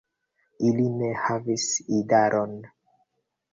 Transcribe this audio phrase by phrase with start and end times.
[0.69, 1.67] Ili ne havis
[2.01, 2.59] idaron.